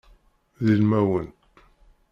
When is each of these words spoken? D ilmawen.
D 0.65 0.67
ilmawen. 0.73 1.27